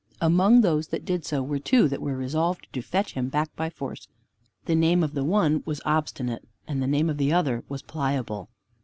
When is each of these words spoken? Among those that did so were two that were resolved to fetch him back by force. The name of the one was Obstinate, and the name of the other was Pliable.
Among 0.19 0.61
those 0.61 0.87
that 0.87 1.05
did 1.05 1.25
so 1.25 1.43
were 1.43 1.59
two 1.59 1.87
that 1.87 2.01
were 2.01 2.17
resolved 2.17 2.65
to 2.73 2.81
fetch 2.81 3.13
him 3.13 3.29
back 3.29 3.55
by 3.55 3.69
force. 3.69 4.07
The 4.65 4.73
name 4.73 5.03
of 5.03 5.13
the 5.13 5.23
one 5.23 5.61
was 5.63 5.79
Obstinate, 5.85 6.47
and 6.67 6.81
the 6.81 6.87
name 6.87 7.07
of 7.07 7.17
the 7.17 7.31
other 7.31 7.63
was 7.69 7.83
Pliable. 7.83 8.49